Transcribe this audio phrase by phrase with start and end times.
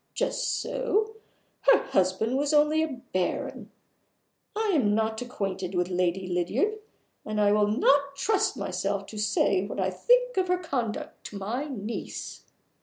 [0.15, 1.17] Just so!
[1.71, 3.69] Her husband was only a Baron.
[4.55, 6.79] I am not acquainted with Lady Lydiard;
[7.23, 11.37] and I will not trust myself to say what I think of her conduct to
[11.37, 12.45] my niece."